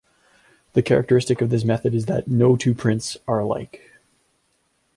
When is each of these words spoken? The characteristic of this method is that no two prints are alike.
The 0.73 0.81
characteristic 0.81 1.41
of 1.41 1.51
this 1.51 1.63
method 1.63 1.93
is 1.93 2.07
that 2.07 2.27
no 2.27 2.55
two 2.55 2.73
prints 2.73 3.17
are 3.27 3.37
alike. 3.41 3.99